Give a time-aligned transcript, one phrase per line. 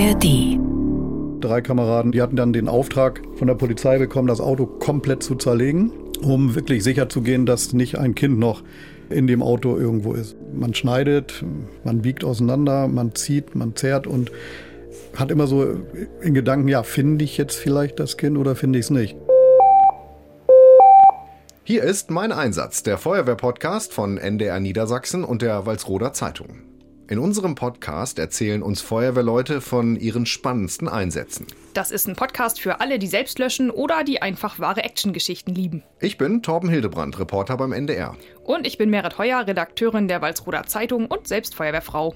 [0.00, 0.58] ARD.
[1.40, 5.34] Drei Kameraden, die hatten dann den Auftrag von der Polizei bekommen, das Auto komplett zu
[5.34, 5.92] zerlegen,
[6.22, 8.62] um wirklich sicher zu gehen, dass nicht ein Kind noch
[9.10, 10.36] in dem Auto irgendwo ist.
[10.54, 11.44] Man schneidet,
[11.84, 14.32] man biegt auseinander, man zieht, man zerrt und
[15.16, 15.66] hat immer so
[16.22, 19.16] in Gedanken, ja, finde ich jetzt vielleicht das Kind oder finde ich es nicht.
[21.62, 26.69] Hier ist mein Einsatz, der Feuerwehr-Podcast von NDR Niedersachsen und der Walsroder Zeitung.
[27.10, 31.44] In unserem Podcast erzählen uns Feuerwehrleute von ihren spannendsten Einsätzen.
[31.74, 35.82] Das ist ein Podcast für alle, die selbst löschen oder die einfach wahre Actiongeschichten lieben.
[35.98, 38.16] Ich bin Torben Hildebrand, Reporter beim NDR.
[38.44, 42.14] Und ich bin Merit Heuer, Redakteurin der Walsroder Zeitung und selbst Feuerwehrfrau.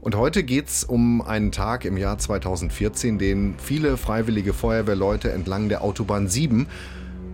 [0.00, 5.82] Und heute geht's um einen Tag im Jahr 2014, den viele freiwillige Feuerwehrleute entlang der
[5.84, 6.66] Autobahn 7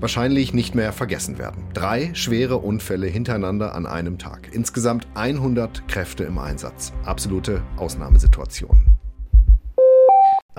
[0.00, 1.64] wahrscheinlich nicht mehr vergessen werden.
[1.74, 4.50] Drei schwere Unfälle hintereinander an einem Tag.
[4.52, 6.92] Insgesamt 100 Kräfte im Einsatz.
[7.04, 8.89] Absolute Ausnahmesituation.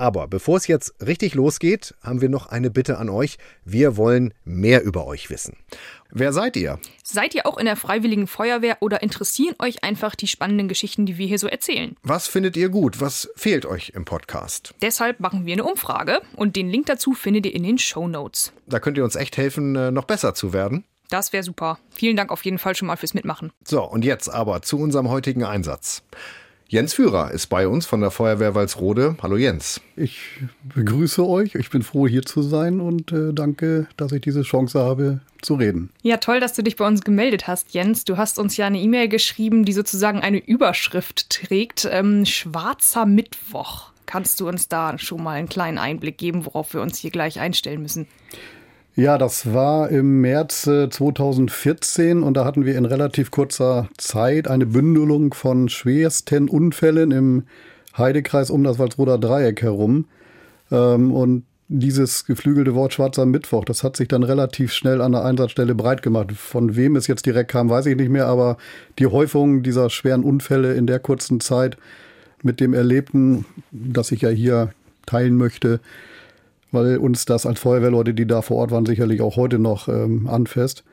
[0.02, 3.38] Aber bevor es jetzt richtig losgeht, haben wir noch eine Bitte an euch.
[3.64, 5.56] Wir wollen mehr über euch wissen.
[6.10, 6.80] Wer seid ihr?
[7.04, 11.18] Seid ihr auch in der Freiwilligen Feuerwehr oder interessieren euch einfach die spannenden Geschichten, die
[11.18, 11.94] wir hier so erzählen?
[12.02, 13.00] Was findet ihr gut?
[13.00, 14.74] Was fehlt euch im Podcast?
[14.82, 18.52] Deshalb machen wir eine Umfrage und den Link dazu findet ihr in den Show Notes.
[18.66, 20.84] Da könnt ihr uns echt helfen, äh, noch besser zu werden.
[21.10, 21.78] Das wäre super.
[21.90, 23.52] Vielen Dank auf jeden Fall schon mal fürs Mitmachen.
[23.62, 26.02] So, und jetzt aber zu unserem heutigen Einsatz.
[26.72, 29.18] Jens Führer ist bei uns von der Feuerwehr Walsrode.
[29.20, 29.82] Hallo Jens.
[29.94, 30.22] Ich
[30.74, 31.54] begrüße euch.
[31.54, 35.56] Ich bin froh, hier zu sein und äh, danke, dass ich diese Chance habe, zu
[35.56, 35.90] reden.
[36.00, 38.06] Ja, toll, dass du dich bei uns gemeldet hast, Jens.
[38.06, 41.86] Du hast uns ja eine E-Mail geschrieben, die sozusagen eine Überschrift trägt.
[41.92, 43.90] Ähm, Schwarzer Mittwoch.
[44.06, 47.38] Kannst du uns da schon mal einen kleinen Einblick geben, worauf wir uns hier gleich
[47.38, 48.06] einstellen müssen?
[48.94, 54.66] Ja, das war im März 2014 und da hatten wir in relativ kurzer Zeit eine
[54.66, 57.44] Bündelung von schwersten Unfällen im
[57.96, 60.04] Heidekreis um das Walsroder Dreieck herum.
[60.70, 65.24] Ähm, und dieses geflügelte Wort Schwarzer Mittwoch, das hat sich dann relativ schnell an der
[65.24, 66.32] Einsatzstelle breit gemacht.
[66.32, 68.58] Von wem es jetzt direkt kam, weiß ich nicht mehr, aber
[68.98, 71.78] die Häufung dieser schweren Unfälle in der kurzen Zeit
[72.42, 74.72] mit dem Erlebten, das ich ja hier
[75.06, 75.80] teilen möchte,
[76.72, 80.26] weil uns das als Feuerwehrleute, die da vor Ort waren, sicherlich auch heute noch ähm,
[80.26, 80.84] anfasst.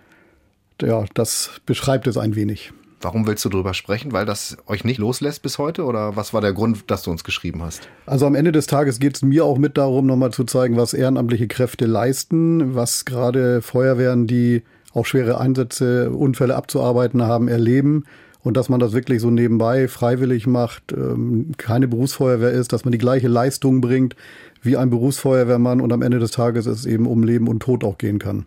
[0.81, 2.71] Ja, das beschreibt es ein wenig.
[3.01, 4.11] Warum willst du darüber sprechen?
[4.11, 5.85] Weil das euch nicht loslässt bis heute?
[5.85, 7.87] Oder was war der Grund, dass du uns geschrieben hast?
[8.05, 10.93] Also am Ende des Tages geht es mir auch mit darum, nochmal zu zeigen, was
[10.93, 14.63] ehrenamtliche Kräfte leisten, was gerade Feuerwehren, die
[14.93, 18.03] auch schwere Einsätze, Unfälle abzuarbeiten haben, erleben.
[18.41, 22.93] Und dass man das wirklich so nebenbei freiwillig macht, ähm, keine Berufsfeuerwehr ist, dass man
[22.93, 24.15] die gleiche Leistung bringt
[24.61, 27.97] wie ein Berufsfeuerwehrmann und am Ende des Tages es eben um Leben und Tod auch
[27.97, 28.45] gehen kann.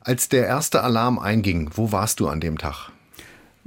[0.00, 2.92] Als der erste Alarm einging, wo warst du an dem Tag?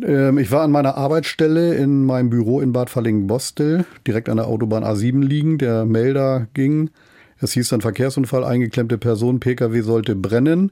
[0.02, 4.48] Ähm, ich war an meiner Arbeitsstelle in meinem Büro in Bad Fallingen-Bostel, direkt an der
[4.48, 5.58] Autobahn A7 liegen.
[5.58, 6.90] Der Melder ging.
[7.42, 10.72] Es hieß dann Verkehrsunfall, eingeklemmte Person, Pkw sollte brennen.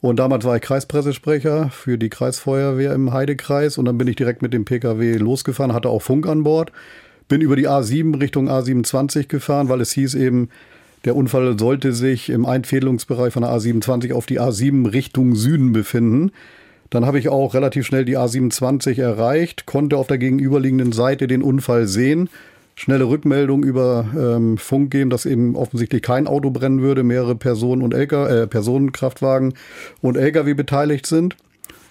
[0.00, 4.42] Und damals war ich Kreispressesprecher für die Kreisfeuerwehr im Heidekreis und dann bin ich direkt
[4.42, 6.70] mit dem Pkw losgefahren, hatte auch Funk an Bord,
[7.28, 10.50] bin über die A7 Richtung A27 gefahren, weil es hieß eben,
[11.04, 16.32] der Unfall sollte sich im Einfädelungsbereich von der A27 auf die A7 Richtung Süden befinden.
[16.90, 21.42] Dann habe ich auch relativ schnell die A27 erreicht, konnte auf der gegenüberliegenden Seite den
[21.42, 22.28] Unfall sehen.
[22.78, 27.80] Schnelle Rückmeldung über ähm, Funk geben, dass eben offensichtlich kein Auto brennen würde, mehrere Personen
[27.80, 29.54] und LK, äh, Personenkraftwagen
[30.02, 31.36] und Lkw beteiligt sind.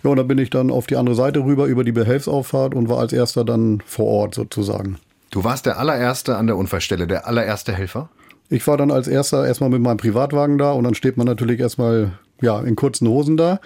[0.03, 2.87] Ja, und dann bin ich dann auf die andere Seite rüber über die Behelfsauffahrt und
[2.87, 4.97] war als erster dann vor Ort sozusagen.
[5.31, 8.09] Du warst der allererste an der Unfallstelle, der allererste Helfer?
[8.49, 11.59] Ich war dann als erster erstmal mit meinem Privatwagen da und dann steht man natürlich
[11.59, 13.59] erstmal ja, in kurzen Hosen da.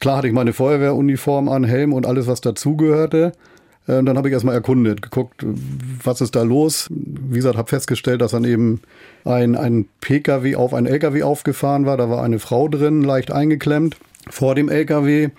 [0.00, 3.32] Klar hatte ich meine Feuerwehruniform an, Helm und alles, was dazugehörte.
[3.88, 5.44] Und äh, dann habe ich erstmal erkundet, geguckt,
[6.04, 6.88] was ist da los.
[6.90, 8.82] Wie gesagt, habe festgestellt, dass dann eben
[9.24, 11.96] ein, ein Pkw auf ein Lkw aufgefahren war.
[11.96, 13.96] Da war eine Frau drin, leicht eingeklemmt.
[14.30, 15.30] Vor dem Lkw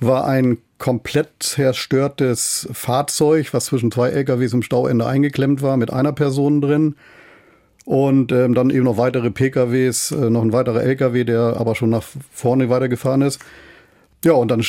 [0.00, 6.12] war ein komplett zerstörtes Fahrzeug, was zwischen zwei LKWs im Stauende eingeklemmt war, mit einer
[6.12, 6.96] Person drin.
[7.84, 11.90] Und ähm, dann eben noch weitere PKWs, äh, noch ein weiterer LKW, der aber schon
[11.90, 13.40] nach vorne weitergefahren ist.
[14.24, 14.62] Ja, und dann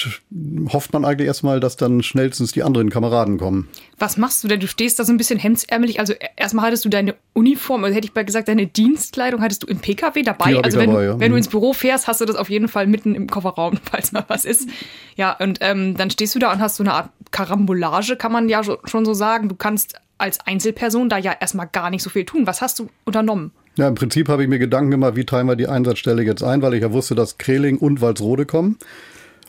[0.73, 3.67] hofft man eigentlich erstmal, dass dann schnellstens die anderen Kameraden kommen.
[4.00, 4.59] Was machst du denn?
[4.59, 6.00] Du stehst da so ein bisschen hemdsärmelig.
[6.00, 9.63] Also e-, erstmal hattest du deine Uniform, also hätte ich mal gesagt, deine Dienstkleidung hattest
[9.63, 10.59] du im PKW dabei.
[10.59, 11.19] Also wenn, dabei, ja.
[11.19, 14.11] wenn du ins Büro fährst, hast du das auf jeden Fall mitten im Kofferraum, falls
[14.11, 14.67] mal was ist.
[15.15, 18.50] Ja, und ähm, dann stehst du da und hast so eine Art Karambolage, kann man
[18.50, 19.50] ja schon so sagen.
[19.50, 22.47] Du kannst als Einzelperson da ja erstmal gar nicht so viel tun.
[22.47, 23.51] Was hast du unternommen?
[23.75, 26.61] Ja, im Prinzip habe ich mir Gedanken gemacht, wie teilen wir die Einsatzstelle jetzt ein,
[26.61, 28.77] weil ich ja wusste, dass Kreling und Walsrode kommen.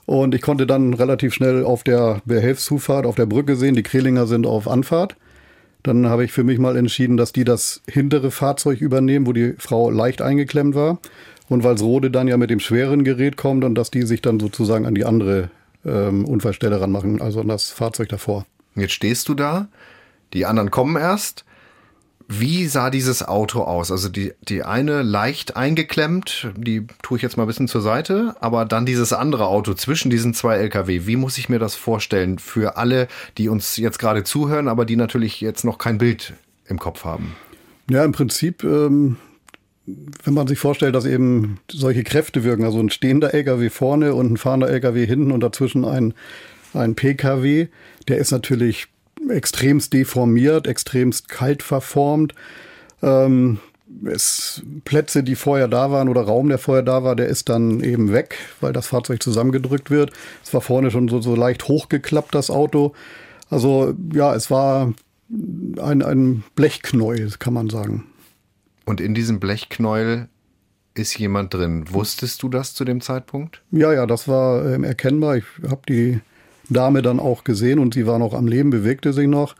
[0.07, 4.27] Und ich konnte dann relativ schnell auf der Behelfszufahrt, auf der Brücke sehen, die Krelinger
[4.27, 5.17] sind auf Anfahrt.
[5.83, 9.55] Dann habe ich für mich mal entschieden, dass die das hintere Fahrzeug übernehmen, wo die
[9.59, 10.99] Frau leicht eingeklemmt war.
[11.49, 14.41] Und weil Rode dann ja mit dem schweren Gerät kommt und dass die sich dann
[14.41, 15.51] sozusagen an die andere
[15.85, 18.47] ähm, Unfallstelle ranmachen, also an das Fahrzeug davor.
[18.75, 19.69] Jetzt stehst du da,
[20.33, 21.45] die anderen kommen erst.
[22.29, 23.91] Wie sah dieses Auto aus?
[23.91, 28.35] Also die, die eine leicht eingeklemmt, die tue ich jetzt mal ein bisschen zur Seite,
[28.41, 31.07] aber dann dieses andere Auto zwischen diesen zwei Lkw.
[31.07, 34.97] Wie muss ich mir das vorstellen für alle, die uns jetzt gerade zuhören, aber die
[34.97, 36.33] natürlich jetzt noch kein Bild
[36.67, 37.37] im Kopf haben?
[37.91, 39.19] Ja, im Prinzip, ähm,
[39.87, 44.33] wenn man sich vorstellt, dass eben solche Kräfte wirken, also ein stehender Lkw vorne und
[44.33, 46.15] ein fahrender Lkw hinten und dazwischen ein,
[46.73, 47.69] ein Pkw,
[48.09, 48.89] der ist natürlich
[49.31, 52.35] extremst deformiert, extremst kalt verformt.
[53.03, 53.59] Ähm,
[54.07, 57.81] es, Plätze, die vorher da waren oder Raum, der vorher da war, der ist dann
[57.81, 60.13] eben weg, weil das Fahrzeug zusammengedrückt wird.
[60.43, 62.95] Es war vorne schon so, so leicht hochgeklappt, das Auto.
[63.51, 64.93] Also ja, es war
[65.81, 68.07] ein, ein Blechknäuel, kann man sagen.
[68.85, 70.29] Und in diesem Blechknäuel
[70.95, 71.85] ist jemand drin.
[71.91, 73.63] Wusstest du das zu dem Zeitpunkt?
[73.71, 75.37] Ja, ja, das war ähm, erkennbar.
[75.37, 76.21] Ich habe die
[76.69, 79.55] Dame dann auch gesehen und sie war noch am Leben, bewegte sich noch.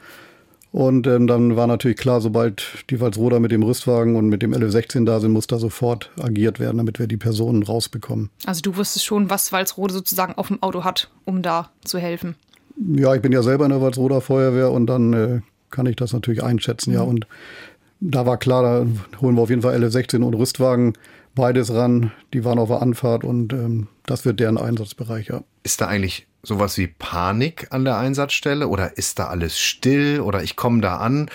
[0.75, 4.53] Und ähm, dann war natürlich klar, sobald die Walsroder mit dem Rüstwagen und mit dem
[4.53, 8.31] LF16 da sind, muss da sofort agiert werden, damit wir die Personen rausbekommen.
[8.45, 12.35] Also du wusstest schon, was Walsrode sozusagen auf dem Auto hat, um da zu helfen.
[12.77, 15.41] Ja, ich bin ja selber in der Walsroder Feuerwehr und dann äh,
[15.71, 16.97] kann ich das natürlich einschätzen, mhm.
[16.97, 17.03] ja.
[17.03, 17.29] Und
[18.01, 20.95] da war klar, da holen wir auf jeden Fall LF16 und Rüstwagen
[21.37, 22.11] beides ran.
[22.33, 25.45] Die waren auf der Anfahrt und ähm, das wird deren Einsatzbereich, ja.
[25.63, 30.43] Ist da eigentlich sowas wie Panik an der Einsatzstelle oder ist da alles still oder
[30.43, 31.31] ich komme da an?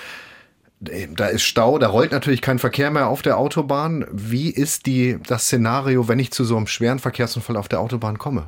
[0.79, 4.05] Da ist Stau, da rollt natürlich kein Verkehr mehr auf der Autobahn.
[4.11, 8.17] Wie ist die, das Szenario, wenn ich zu so einem schweren Verkehrsunfall auf der Autobahn
[8.17, 8.47] komme?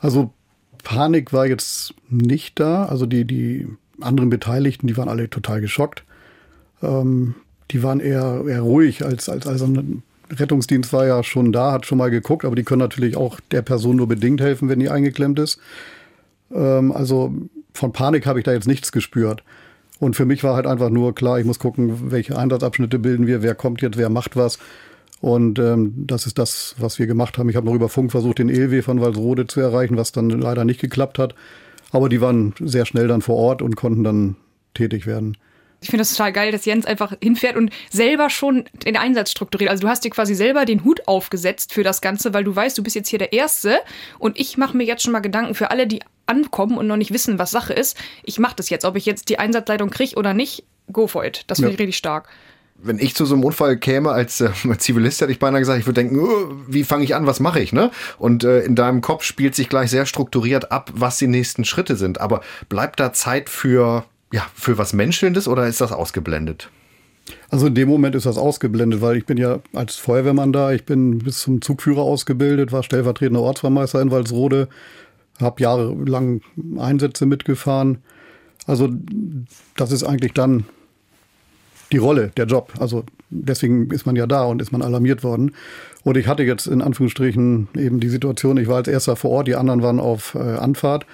[0.00, 0.32] Also
[0.84, 2.86] Panik war jetzt nicht da.
[2.86, 3.68] Also die, die
[4.00, 6.04] anderen Beteiligten, die waren alle total geschockt.
[6.82, 7.34] Ähm,
[7.70, 11.86] die waren eher, eher ruhig als, als, als ein Rettungsdienst war ja schon da, hat
[11.86, 14.90] schon mal geguckt, aber die können natürlich auch der Person nur bedingt helfen, wenn die
[14.90, 15.58] eingeklemmt ist.
[16.52, 17.32] Ähm, also
[17.74, 19.42] von Panik habe ich da jetzt nichts gespürt.
[20.00, 23.42] Und für mich war halt einfach nur klar, ich muss gucken, welche Einsatzabschnitte bilden wir,
[23.42, 24.58] wer kommt jetzt, wer macht was.
[25.20, 27.48] Und ähm, das ist das, was wir gemacht haben.
[27.48, 30.64] Ich habe noch über Funk versucht, den ELW von Walsrode zu erreichen, was dann leider
[30.64, 31.34] nicht geklappt hat.
[31.90, 34.36] Aber die waren sehr schnell dann vor Ort und konnten dann
[34.74, 35.36] tätig werden.
[35.80, 39.70] Ich finde das total geil, dass Jens einfach hinfährt und selber schon den Einsatz strukturiert.
[39.70, 42.76] Also du hast dir quasi selber den Hut aufgesetzt für das Ganze, weil du weißt,
[42.76, 43.78] du bist jetzt hier der Erste
[44.18, 47.12] und ich mache mir jetzt schon mal Gedanken für alle, die ankommen und noch nicht
[47.12, 47.96] wissen, was Sache ist.
[48.24, 51.44] Ich mache das jetzt, ob ich jetzt die Einsatzleitung kriege oder nicht, go for it.
[51.46, 51.74] Das finde ja.
[51.74, 52.28] ich richtig stark
[52.80, 55.86] wenn ich zu so einem Unfall käme als äh, Zivilist, hätte ich beinahe gesagt, ich
[55.86, 57.90] würde denken, oh, wie fange ich an, was mache ich, ne?
[58.18, 61.96] Und äh, in deinem Kopf spielt sich gleich sehr strukturiert ab, was die nächsten Schritte
[61.96, 62.20] sind.
[62.20, 66.70] Aber bleibt da Zeit für ja, für was Menschelndes oder ist das ausgeblendet?
[67.50, 70.84] Also in dem Moment ist das ausgeblendet, weil ich bin ja als Feuerwehrmann da, ich
[70.84, 74.68] bin bis zum Zugführer ausgebildet, war stellvertretender Ortsvermeister in Walsrode,
[75.40, 76.40] habe jahrelang
[76.78, 77.98] Einsätze mitgefahren.
[78.66, 78.88] Also
[79.76, 80.64] das ist eigentlich dann
[81.92, 82.72] die Rolle, der Job.
[82.78, 85.54] Also deswegen ist man ja da und ist man alarmiert worden.
[86.04, 89.48] Und ich hatte jetzt in Anführungsstrichen eben die Situation, ich war als erster vor Ort,
[89.48, 91.06] die anderen waren auf äh, Anfahrt.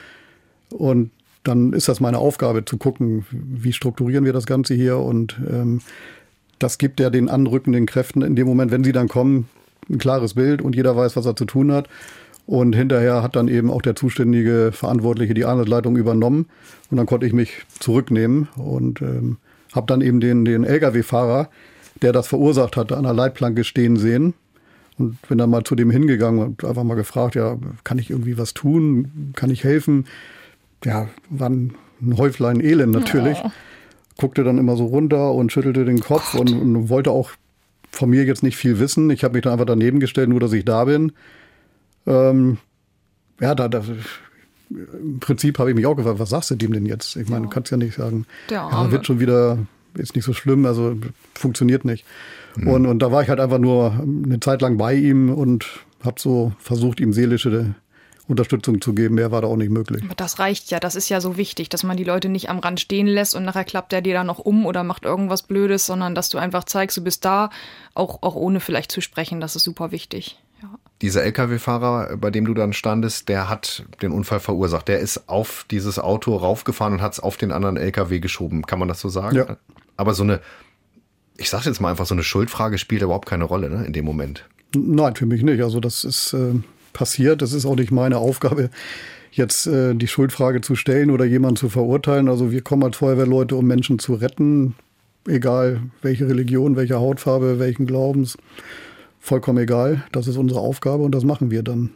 [0.71, 1.11] Und
[1.45, 5.81] dann ist das meine Aufgabe zu gucken, wie strukturieren wir das Ganze hier und ähm,
[6.59, 9.49] das gibt ja den anrückenden Kräften in dem Moment, wenn sie dann kommen,
[9.91, 11.89] ein klares Bild und jeder weiß, was er zu tun hat.
[12.47, 16.47] Und hinterher hat dann eben auch der zuständige Verantwortliche die Einsatzleitung übernommen
[16.91, 19.39] und dann konnte ich mich zurücknehmen und ähm,
[19.75, 21.49] habe dann eben den, den Lkw-Fahrer,
[22.03, 24.35] der das verursacht hatte, an der Leitplanke stehen sehen
[24.99, 28.37] und bin dann mal zu dem hingegangen und einfach mal gefragt, ja, kann ich irgendwie
[28.37, 29.33] was tun?
[29.35, 30.07] Kann ich helfen?
[30.85, 31.75] Ja, war ein
[32.17, 33.39] Häuflein Elend natürlich.
[33.43, 33.51] Oh.
[34.17, 37.31] Guckte dann immer so runter und schüttelte den Kopf und, und, wollte auch
[37.91, 39.11] von mir jetzt nicht viel wissen.
[39.11, 41.13] Ich habe mich dann einfach daneben gestellt, nur dass ich da bin.
[42.07, 42.59] Ähm,
[43.41, 43.83] ja, da, da,
[44.71, 47.17] im Prinzip habe ich mich auch gefragt, was sagst du dem denn jetzt?
[47.17, 47.49] Ich meine, ja.
[47.49, 49.59] du kannst ja nicht sagen, ja, wird schon wieder,
[49.95, 50.97] ist nicht so schlimm, also
[51.35, 52.05] funktioniert nicht.
[52.57, 52.69] Mhm.
[52.69, 55.67] Und, und da war ich halt einfach nur eine Zeit lang bei ihm und
[56.05, 57.75] habe so versucht, ihm seelische
[58.27, 59.17] Unterstützung zu geben.
[59.17, 60.03] Mehr war da auch nicht möglich.
[60.05, 60.81] Aber das reicht ja.
[60.81, 63.45] Das ist ja so wichtig, dass man die Leute nicht am Rand stehen lässt und
[63.45, 66.65] nachher klappt er dir dann noch um oder macht irgendwas Blödes, sondern dass du einfach
[66.65, 67.51] zeigst, du bist da,
[67.95, 69.41] auch, auch ohne vielleicht zu sprechen.
[69.41, 70.39] Das ist super wichtig.
[70.63, 70.71] Ja.
[71.03, 74.89] Dieser Lkw-Fahrer, bei dem du dann standest, der hat den Unfall verursacht.
[74.89, 78.63] Der ist auf dieses Auto raufgefahren und hat es auf den anderen Lkw geschoben.
[78.63, 79.37] Kann man das so sagen?
[79.37, 79.59] Ja.
[79.99, 80.41] Aber so eine,
[81.37, 84.07] ich sag jetzt mal einfach, so eine Schuldfrage spielt überhaupt keine Rolle ne, in dem
[84.07, 84.49] Moment.
[84.75, 85.63] Nein, für mich nicht.
[85.63, 86.33] Also das ist.
[86.33, 86.61] Äh
[86.95, 87.43] passiert.
[87.43, 88.71] Das ist auch nicht meine Aufgabe,
[89.31, 92.31] jetzt äh, die Schuldfrage zu stellen oder jemanden zu verurteilen.
[92.31, 94.75] Also wir kommen als Feuerwehrleute, um Menschen zu retten,
[95.29, 98.39] egal welche Religion, welche Hautfarbe, welchen Glaubens.
[99.21, 100.05] Vollkommen egal.
[100.13, 101.91] Das ist unsere Aufgabe und das machen wir dann.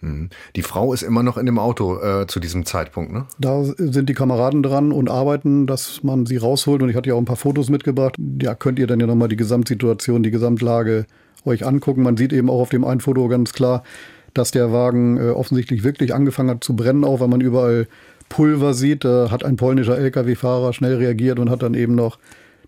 [0.00, 0.30] Mhm.
[0.54, 3.26] Die Frau ist immer noch in dem Auto äh, zu diesem Zeitpunkt, ne?
[3.38, 6.82] Da sind die Kameraden dran und arbeiten, dass man sie rausholt.
[6.82, 8.14] Und ich hatte ja auch ein paar Fotos mitgebracht.
[8.40, 11.06] Ja, könnt ihr dann ja nochmal die Gesamtsituation, die Gesamtlage
[11.44, 12.02] euch angucken.
[12.02, 13.82] Man sieht eben auch auf dem einen Foto ganz klar,
[14.38, 17.86] dass der Wagen äh, offensichtlich wirklich angefangen hat zu brennen, auch weil man überall
[18.28, 19.04] Pulver sieht.
[19.04, 22.18] Da hat ein polnischer Lkw-Fahrer schnell reagiert und hat dann eben noch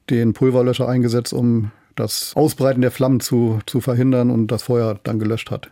[0.08, 5.18] den Pulverlöscher eingesetzt, um das Ausbreiten der Flammen zu, zu verhindern und das Feuer dann
[5.18, 5.70] gelöscht hat.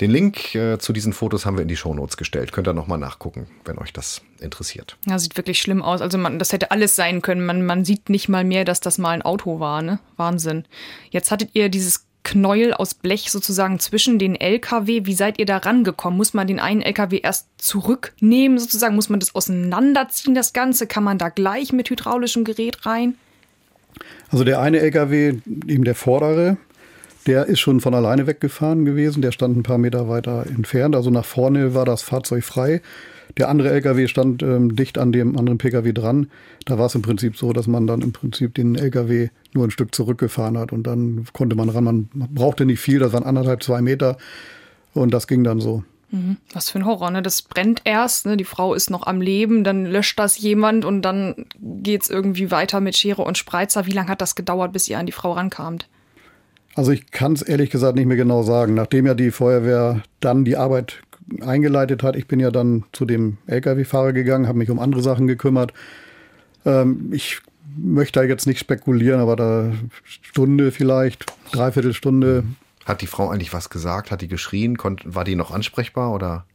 [0.00, 2.52] Den Link äh, zu diesen Fotos haben wir in die Shownotes gestellt.
[2.52, 4.96] Könnt ihr nochmal nachgucken, wenn euch das interessiert.
[5.06, 6.00] Ja, sieht wirklich schlimm aus.
[6.00, 7.44] Also man, das hätte alles sein können.
[7.44, 9.82] Man, man sieht nicht mal mehr, dass das mal ein Auto war.
[9.82, 9.98] Ne?
[10.16, 10.64] Wahnsinn.
[11.10, 15.06] Jetzt hattet ihr dieses Knäuel aus Blech sozusagen zwischen den LKW.
[15.06, 16.16] Wie seid ihr da rangekommen?
[16.16, 18.94] Muss man den einen LKW erst zurücknehmen sozusagen?
[18.94, 20.86] Muss man das auseinanderziehen, das Ganze?
[20.86, 23.14] Kann man da gleich mit hydraulischem Gerät rein?
[24.30, 26.58] Also der eine LKW, eben der vordere,
[27.26, 29.22] der ist schon von alleine weggefahren gewesen.
[29.22, 30.94] Der stand ein paar Meter weiter entfernt.
[30.94, 32.80] Also nach vorne war das Fahrzeug frei.
[33.36, 36.28] Der andere LKW stand ähm, dicht an dem anderen PKW dran.
[36.64, 39.70] Da war es im Prinzip so, dass man dann im Prinzip den LKW nur ein
[39.70, 41.84] Stück zurückgefahren hat und dann konnte man ran.
[41.84, 44.16] Man brauchte nicht viel, das waren anderthalb, zwei Meter
[44.94, 45.84] und das ging dann so.
[46.10, 46.38] Mhm.
[46.52, 47.22] Was für ein Horror, ne?
[47.22, 48.36] Das brennt erst, ne?
[48.36, 52.50] Die Frau ist noch am Leben, dann löscht das jemand und dann geht es irgendwie
[52.50, 53.86] weiter mit Schere und Spreizer.
[53.86, 55.88] Wie lange hat das gedauert, bis ihr an die Frau rankamt?
[56.74, 58.74] Also ich kann es ehrlich gesagt nicht mehr genau sagen.
[58.74, 61.02] Nachdem ja die Feuerwehr dann die Arbeit
[61.40, 65.26] eingeleitet hat, ich bin ja dann zu dem Lkw-Fahrer gegangen, habe mich um andere Sachen
[65.26, 65.72] gekümmert.
[66.64, 67.40] Ähm, ich
[67.76, 69.72] möchte da jetzt nicht spekulieren, aber da
[70.04, 72.44] Stunde vielleicht, Dreiviertelstunde,
[72.88, 74.10] hat die Frau eigentlich was gesagt?
[74.10, 74.78] Hat die geschrien?
[75.04, 76.46] war die noch ansprechbar oder?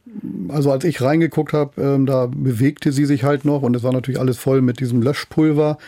[0.48, 3.92] Also als ich reingeguckt habe, ähm, da bewegte sie sich halt noch und es war
[3.92, 5.78] natürlich alles voll mit diesem Löschpulver.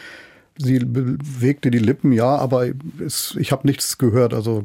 [0.57, 2.69] Sie bewegte die Lippen, ja, aber
[3.05, 4.33] es, ich habe nichts gehört.
[4.35, 4.64] Also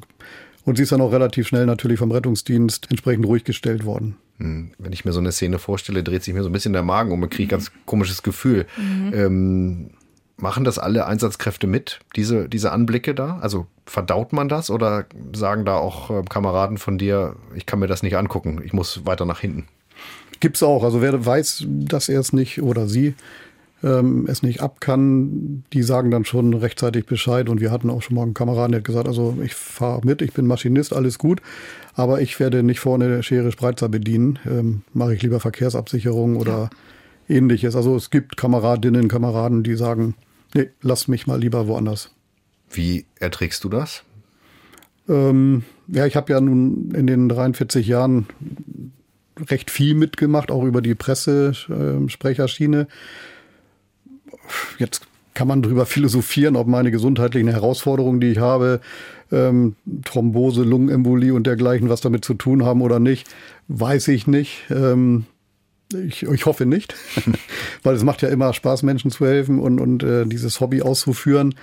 [0.66, 4.18] und sie ist dann auch relativ schnell natürlich vom Rettungsdienst entsprechend ruhig gestellt worden.
[4.38, 6.84] Hm, wenn ich mir so eine Szene vorstelle, dreht sich mir so ein bisschen der
[6.84, 8.66] Magen um und kriege ganz komisches Gefühl.
[8.78, 9.14] Mhm.
[9.14, 9.90] Ähm,
[10.42, 13.38] Machen das alle Einsatzkräfte mit, diese, diese Anblicke da?
[13.42, 17.86] Also verdaut man das oder sagen da auch äh, Kameraden von dir, ich kann mir
[17.86, 19.68] das nicht angucken, ich muss weiter nach hinten?
[20.40, 20.84] Gibt's auch.
[20.84, 23.14] Also wer weiß, dass er es nicht oder sie
[23.84, 27.50] ähm, es nicht ab kann, die sagen dann schon rechtzeitig Bescheid.
[27.50, 30.22] Und wir hatten auch schon mal einen Kameraden, der hat gesagt, also ich fahre mit,
[30.22, 31.42] ich bin Maschinist, alles gut,
[31.94, 34.40] aber ich werde nicht vorne Schere Spreizer bedienen.
[34.46, 36.70] Ähm, Mache ich lieber Verkehrsabsicherung oder
[37.28, 37.36] ja.
[37.36, 37.76] ähnliches.
[37.76, 40.16] Also es gibt Kameradinnen, Kameraden, die sagen,
[40.54, 42.12] nee, lass mich mal lieber woanders.
[42.70, 44.04] Wie erträgst du das?
[45.10, 48.28] Ähm, ja, ich habe ja nun in den 43 Jahren
[49.50, 52.88] recht viel mitgemacht, auch über die Pressesprecherschiene.
[54.78, 55.02] Jetzt
[55.34, 58.82] kann man darüber philosophieren, ob meine gesundheitlichen Herausforderungen, die ich habe,
[59.32, 63.28] ähm, Thrombose, Lungenembolie und dergleichen, was damit zu tun haben oder nicht,
[63.68, 64.64] weiß ich nicht.
[64.70, 65.26] Ähm,
[65.94, 66.96] ich, ich hoffe nicht,
[67.84, 71.56] weil es macht ja immer Spaß, Menschen zu helfen und, und äh, dieses Hobby auszuführen.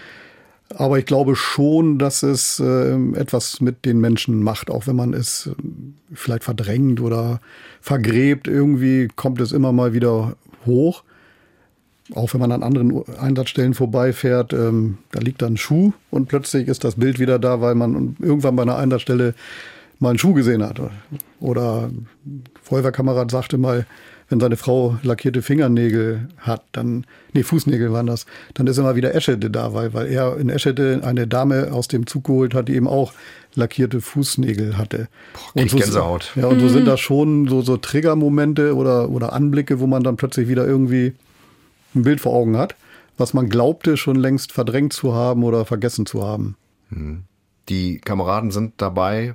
[0.75, 5.15] Aber ich glaube schon, dass es äh, etwas mit den Menschen macht, auch wenn man
[5.15, 5.53] es äh,
[6.13, 7.41] vielleicht verdrängt oder
[7.81, 8.49] vergräbt.
[8.49, 11.05] Irgendwie kommt es immer mal wieder hoch.
[12.15, 16.69] Auch wenn man an anderen Einsatzstellen vorbeifährt, ähm, da liegt dann ein Schuh und plötzlich
[16.69, 19.35] ist das Bild wieder da, weil man irgendwann bei einer Einsatzstelle
[19.99, 20.81] mal einen Schuh gesehen hat.
[21.41, 22.07] Oder ein
[22.63, 23.87] Feuerwehrkamerad sagte mal,
[24.29, 29.15] wenn seine Frau lackierte Fingernägel hat, dann, nee, Fußnägel waren das, dann ist immer wieder
[29.15, 32.75] Eschede da, weil, weil er in Eschede eine Dame aus dem Zug geholt hat, die
[32.75, 33.13] eben auch
[33.55, 35.09] lackierte Fußnägel hatte.
[35.33, 36.33] Boah, und so, Gänsehaut.
[36.37, 40.17] Ja, und so sind da schon so, so Triggermomente oder, oder Anblicke, wo man dann
[40.17, 41.15] plötzlich wieder irgendwie
[41.99, 42.77] ein Bild vor Augen hat,
[43.17, 46.57] was man glaubte schon längst verdrängt zu haben oder vergessen zu haben.
[46.91, 47.25] Hm.
[47.69, 49.35] Die Kameraden sind dabei,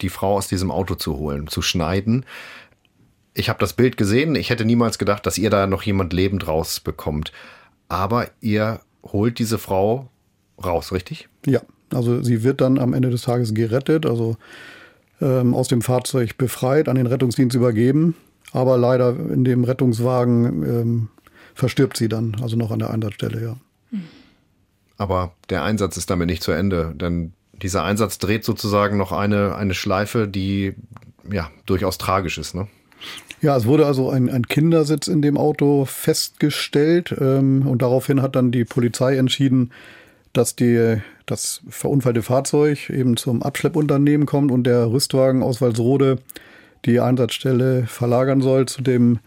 [0.00, 2.24] die Frau aus diesem Auto zu holen, zu schneiden
[3.38, 4.34] ich habe das Bild gesehen.
[4.34, 7.32] Ich hätte niemals gedacht, dass ihr da noch jemand lebend rausbekommt.
[7.88, 10.08] Aber ihr holt diese Frau
[10.62, 11.28] raus, richtig?
[11.46, 11.60] Ja,
[11.92, 14.36] also sie wird dann am Ende des Tages gerettet, also
[15.20, 18.16] ähm, aus dem Fahrzeug befreit, an den Rettungsdienst übergeben.
[18.52, 21.08] Aber leider in dem Rettungswagen ähm,
[21.58, 23.56] verstirbt sie dann, also noch an der Einsatzstelle, ja.
[24.96, 29.56] Aber der Einsatz ist damit nicht zu Ende, denn dieser Einsatz dreht sozusagen noch eine,
[29.56, 30.74] eine Schleife, die
[31.30, 32.68] ja durchaus tragisch ist, ne?
[33.40, 38.36] Ja, es wurde also ein, ein Kindersitz in dem Auto festgestellt ähm, und daraufhin hat
[38.36, 39.72] dann die Polizei entschieden,
[40.32, 46.18] dass die, das verunfallte Fahrzeug eben zum Abschleppunternehmen kommt und der Rüstwagen aus Walsrode
[46.84, 49.18] die Einsatzstelle verlagern soll zu dem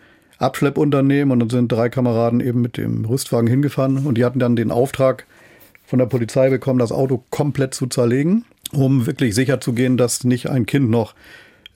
[0.42, 1.32] Abschleppunternehmen.
[1.32, 4.72] Und dann sind drei Kameraden eben mit dem Rüstwagen hingefahren und die hatten dann den
[4.72, 5.26] Auftrag
[5.86, 10.24] von der Polizei bekommen, das Auto komplett zu zerlegen, um wirklich sicher zu gehen, dass
[10.24, 11.16] nicht ein Kind noch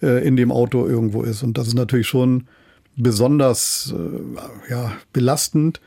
[0.02, 1.44] äh, in dem Auto irgendwo ist.
[1.44, 2.48] Und das ist natürlich schon
[2.96, 5.82] besonders äh, ja, belastend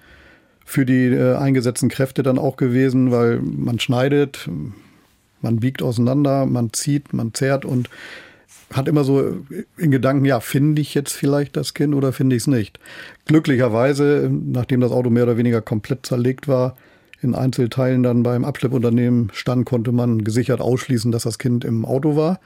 [0.65, 4.51] für die äh, eingesetzten Kräfte dann auch gewesen, weil man schneidet,
[5.41, 7.89] man biegt auseinander, man zieht, man zerrt und
[8.73, 9.45] hat immer so
[9.77, 12.79] in Gedanken, ja, finde ich jetzt vielleicht das Kind oder finde ich es nicht.
[13.27, 16.77] Glücklicherweise, nachdem das Auto mehr oder weniger komplett zerlegt war,
[17.21, 22.15] in Einzelteilen dann beim Abschleppunternehmen stand, konnte man gesichert ausschließen, dass das Kind im Auto
[22.15, 22.41] war.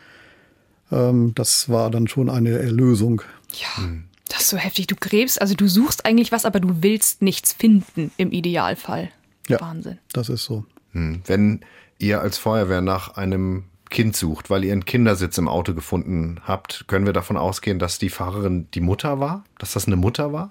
[0.91, 3.23] Ähm, das war dann schon eine Erlösung.
[3.53, 3.83] Ja.
[3.83, 4.05] Hm.
[4.29, 4.87] Das ist so heftig.
[4.87, 9.11] Du gräbst, also du suchst eigentlich was, aber du willst nichts finden im Idealfall.
[9.49, 9.99] Ja, Wahnsinn.
[10.13, 10.65] Das ist so.
[10.93, 11.21] Hm.
[11.27, 11.61] Wenn
[11.99, 16.87] ihr als Feuerwehr nach einem Kind sucht, weil ihr einen Kindersitz im Auto gefunden habt,
[16.89, 19.45] können wir davon ausgehen, dass die Fahrerin die Mutter war?
[19.59, 20.51] Dass das eine Mutter war?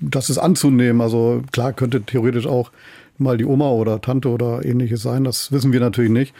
[0.00, 1.00] Das ist anzunehmen.
[1.00, 2.70] Also klar könnte theoretisch auch
[3.18, 5.24] mal die Oma oder Tante oder ähnliches sein.
[5.24, 6.34] Das wissen wir natürlich nicht.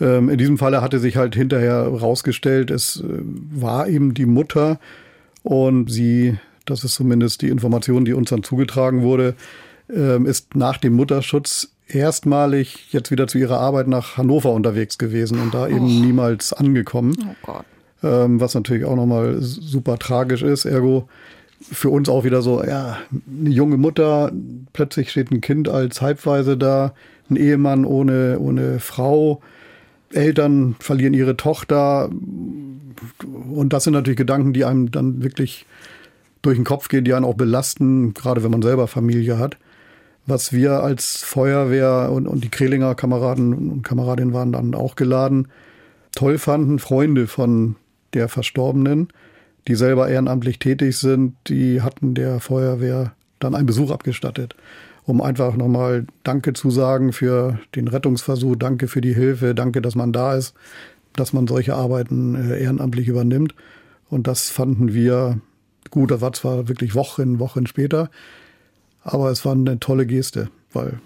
[0.00, 4.78] Ähm, in diesem Falle hatte sich halt hinterher rausgestellt, es äh, war eben die Mutter
[5.42, 6.36] und sie,
[6.66, 9.34] das ist zumindest die Information, die uns dann zugetragen wurde,
[9.88, 15.40] ähm, ist nach dem Mutterschutz erstmalig jetzt wieder zu ihrer Arbeit nach Hannover unterwegs gewesen
[15.40, 16.04] und da eben oh.
[16.04, 17.16] niemals angekommen.
[17.20, 17.64] Oh Gott.
[18.02, 20.64] Ähm, was natürlich auch nochmal super tragisch ist.
[20.64, 21.08] Ergo
[21.60, 24.30] für uns auch wieder so, ja, eine junge Mutter,
[24.72, 26.92] plötzlich steht ein Kind als Halbweise da,
[27.30, 29.40] ein Ehemann ohne, ohne Frau,
[30.12, 32.10] Eltern verlieren ihre Tochter
[33.50, 35.66] und das sind natürlich Gedanken, die einem dann wirklich
[36.42, 39.56] durch den Kopf gehen, die einen auch belasten, gerade wenn man selber Familie hat.
[40.26, 45.48] Was wir als Feuerwehr und, und die Krelinger Kameraden und Kameradinnen waren dann auch geladen,
[46.14, 47.76] toll fanden, Freunde von
[48.12, 49.08] der Verstorbenen,
[49.68, 54.56] die selber ehrenamtlich tätig sind, die hatten der Feuerwehr dann einen Besuch abgestattet,
[55.04, 59.94] um einfach nochmal Danke zu sagen für den Rettungsversuch, Danke für die Hilfe, Danke, dass
[59.94, 60.54] man da ist
[61.16, 63.54] dass man solche Arbeiten äh, ehrenamtlich übernimmt.
[64.08, 65.40] Und das fanden wir
[65.90, 66.10] gut.
[66.10, 68.10] Das war zwar wirklich Wochen, Wochen später,
[69.06, 71.00] aber es war eine tolle Geste, weil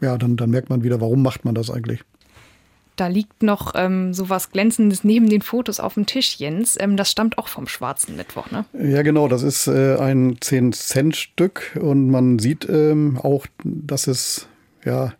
[0.00, 2.00] ja, dann, dann merkt man wieder, warum macht man das eigentlich.
[2.96, 6.78] Da liegt noch ähm, so was Glänzendes neben den Fotos auf dem Tisch, Jens.
[6.80, 8.64] Ähm, das stammt auch vom Schwarzen Mittwoch, ne?
[8.72, 9.28] Ja, genau.
[9.28, 14.48] Das ist äh, ein 10-Cent-Stück und man sieht ähm, auch, dass es
[14.84, 15.12] ja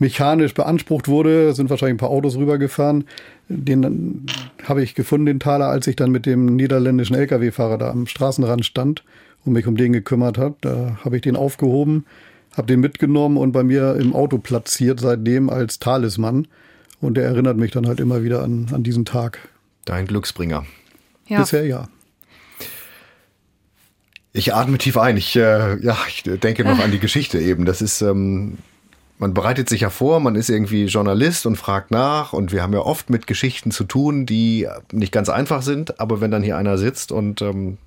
[0.00, 1.52] mechanisch beansprucht wurde.
[1.52, 3.04] Sind wahrscheinlich ein paar Autos rübergefahren.
[3.48, 4.26] Den
[4.64, 8.64] habe ich gefunden, den Taler, als ich dann mit dem niederländischen Lkw-Fahrer da am Straßenrand
[8.66, 9.04] stand
[9.44, 10.56] und mich um den gekümmert habe.
[10.60, 12.06] Da habe ich den aufgehoben,
[12.56, 16.48] habe den mitgenommen und bei mir im Auto platziert, seitdem als Talisman.
[17.00, 19.48] Und der erinnert mich dann halt immer wieder an, an diesen Tag.
[19.84, 20.64] Dein Glücksbringer.
[21.26, 21.40] Ja.
[21.40, 21.88] Bisher ja.
[24.32, 25.16] Ich atme tief ein.
[25.16, 27.66] Ich, äh, ja, ich denke noch an die Geschichte eben.
[27.66, 28.58] Das ist, ähm,
[29.18, 32.72] man bereitet sich ja vor, man ist irgendwie Journalist und fragt nach und wir haben
[32.72, 36.56] ja oft mit Geschichten zu tun, die nicht ganz einfach sind, aber wenn dann hier
[36.56, 37.78] einer sitzt und ähm,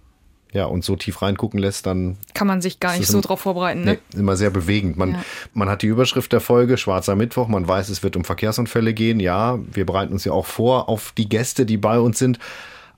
[0.53, 3.83] ja, uns so tief reingucken lässt, dann kann man sich gar nicht so drauf vorbereiten.
[3.83, 3.97] Ne?
[4.13, 4.97] Nee, immer sehr bewegend.
[4.97, 5.23] Man, ja.
[5.53, 9.19] man hat die Überschrift der Folge, Schwarzer Mittwoch, man weiß, es wird um Verkehrsunfälle gehen.
[9.19, 12.39] Ja, wir bereiten uns ja auch vor auf die Gäste, die bei uns sind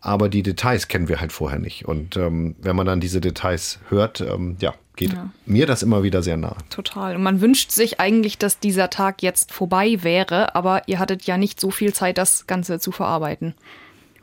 [0.02, 1.86] aber die Details kennen wir halt vorher nicht.
[1.86, 5.30] Und ähm, wenn man dann diese Details hört, ähm, ja, geht ja.
[5.46, 6.56] mir das immer wieder sehr nah.
[6.70, 7.16] Total.
[7.16, 11.38] Und man wünscht sich eigentlich, dass dieser Tag jetzt vorbei wäre, aber ihr hattet ja
[11.38, 13.56] nicht so viel Zeit, das Ganze zu verarbeiten.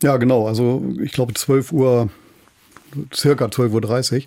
[0.03, 0.47] Ja, genau.
[0.47, 2.09] Also ich glaube 12 Uhr,
[3.15, 4.23] circa 12.30 Uhr,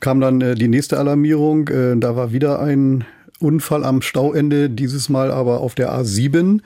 [0.00, 1.68] kam dann äh, die nächste Alarmierung.
[1.68, 3.04] Äh, da war wieder ein
[3.40, 6.60] Unfall am Stauende, dieses Mal aber auf der A7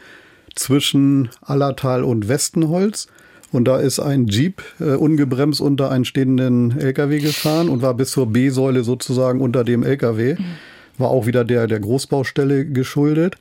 [0.55, 3.09] zwischen Allertal und Westenholz.
[3.51, 8.11] Und da ist ein Jeep äh, ungebremst unter einen stehenden LKW gefahren und war bis
[8.11, 10.35] zur B-Säule sozusagen unter dem LKW.
[10.35, 10.45] Mhm.
[10.99, 13.37] War auch wieder der, der Großbaustelle geschuldet.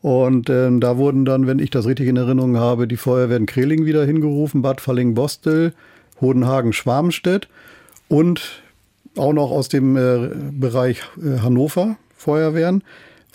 [0.00, 3.84] Und ähm, da wurden dann, wenn ich das richtig in Erinnerung habe, die Feuerwehren Kreling
[3.84, 5.72] wieder hingerufen, Bad Falling-Bostel,
[6.20, 7.48] Hodenhagen, Schwarmstedt
[8.08, 8.62] und
[9.16, 12.82] auch noch aus dem äh, Bereich äh, Hannover Feuerwehren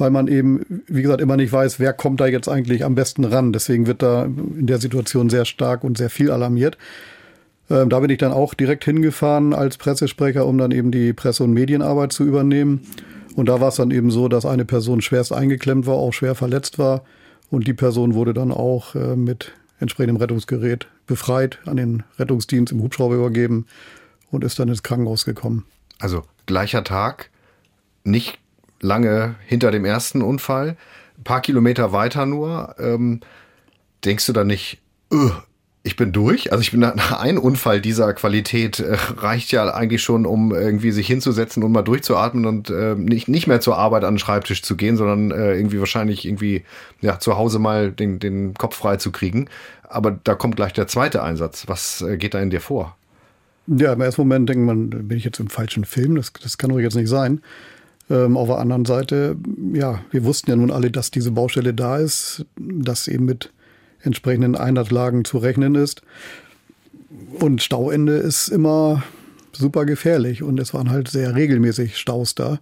[0.02, 3.24] weil man eben, wie gesagt, immer nicht weiß, wer kommt da jetzt eigentlich am besten
[3.24, 3.54] ran.
[3.54, 6.78] Deswegen wird da in der Situation sehr stark und sehr viel alarmiert.
[7.70, 11.44] Ähm, da bin ich dann auch direkt hingefahren als Pressesprecher, um dann eben die Presse-
[11.44, 12.82] und Medienarbeit zu übernehmen.
[13.36, 16.36] Und da war es dann eben so, dass eine Person schwerst eingeklemmt war, auch schwer
[16.36, 17.04] verletzt war.
[17.50, 22.82] Und die Person wurde dann auch äh, mit entsprechendem Rettungsgerät befreit, an den Rettungsdienst im
[22.82, 23.68] Hubschrauber übergeben
[24.32, 25.66] und ist dann ins Krankenhaus gekommen.
[26.00, 27.30] Also gleicher Tag,
[28.06, 28.40] nicht
[28.80, 30.78] lange hinter dem ersten Unfall,
[31.18, 32.76] ein paar Kilometer weiter nur.
[32.80, 33.20] Ähm,
[34.06, 34.80] denkst du da nicht,
[35.84, 36.52] ich bin durch.
[36.52, 40.92] Also ich bin nach ein Unfall dieser Qualität äh, reicht ja eigentlich schon, um irgendwie
[40.92, 44.62] sich hinzusetzen und mal durchzuatmen und äh, nicht, nicht mehr zur Arbeit an den Schreibtisch
[44.62, 46.64] zu gehen, sondern äh, irgendwie wahrscheinlich irgendwie
[47.02, 49.48] ja zu Hause mal den, den Kopf frei zu kriegen.
[49.84, 51.64] Aber da kommt gleich der zweite Einsatz.
[51.68, 52.96] Was äh, geht da in dir vor?
[53.68, 56.16] Ja, im ersten Moment denkt man, bin ich jetzt im falschen Film?
[56.16, 57.42] Das, das kann doch jetzt nicht sein.
[58.10, 59.36] Ähm, auf der anderen Seite,
[59.74, 63.52] ja, wir wussten ja nun alle, dass diese Baustelle da ist, dass eben mit
[64.04, 66.02] entsprechenden Einsatzlagen zu rechnen ist.
[67.40, 69.04] Und Stauende ist immer
[69.54, 72.60] super gefährlich und es waren halt sehr regelmäßig Staus da.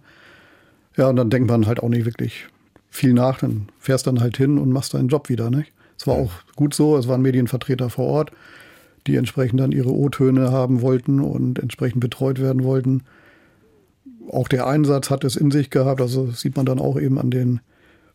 [0.96, 2.46] Ja, und dann denkt man halt auch nicht wirklich
[2.90, 5.50] viel nach, dann fährst dann halt hin und machst deinen Job wieder.
[5.50, 5.72] Nicht?
[5.96, 8.32] Es war auch gut so, es waren Medienvertreter vor Ort,
[9.06, 13.02] die entsprechend dann ihre O-Töne haben wollten und entsprechend betreut werden wollten.
[14.30, 17.30] Auch der Einsatz hat es in sich gehabt, also sieht man dann auch eben an
[17.30, 17.60] den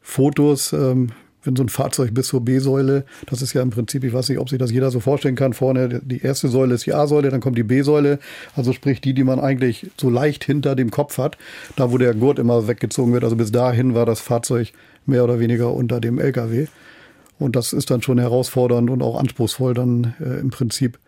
[0.01, 0.73] Fotos.
[0.73, 1.09] Ähm,
[1.45, 4.39] wenn so ein Fahrzeug bis zur B-Säule, das ist ja im Prinzip, ich weiß nicht,
[4.39, 7.41] ob sich das jeder so vorstellen kann, vorne die erste Säule ist die A-Säule, dann
[7.41, 8.19] kommt die B-Säule,
[8.55, 11.37] also sprich die, die man eigentlich so leicht hinter dem Kopf hat,
[11.75, 14.73] da wo der Gurt immer weggezogen wird, also bis dahin war das Fahrzeug
[15.05, 16.67] mehr oder weniger unter dem LKW.
[17.37, 20.99] Und das ist dann schon herausfordernd und auch anspruchsvoll, dann äh, im Prinzip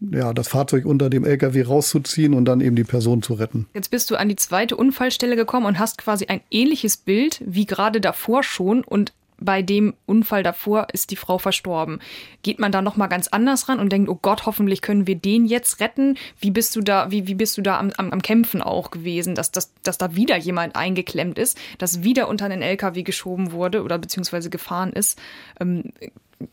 [0.00, 3.66] ja, das Fahrzeug unter dem LKW rauszuziehen und dann eben die Person zu retten.
[3.74, 7.66] Jetzt bist du an die zweite Unfallstelle gekommen und hast quasi ein ähnliches Bild wie
[7.66, 12.00] gerade davor schon und bei dem Unfall davor ist die Frau verstorben.
[12.42, 15.14] Geht man da noch mal ganz anders ran und denkt, oh Gott, hoffentlich können wir
[15.14, 16.16] den jetzt retten?
[16.40, 19.34] Wie bist du da, wie, wie bist du da am, am, am Kämpfen auch gewesen,
[19.34, 23.82] dass, dass, dass da wieder jemand eingeklemmt ist, dass wieder unter einen LKW geschoben wurde
[23.82, 25.18] oder beziehungsweise gefahren ist?
[25.60, 25.92] Ähm,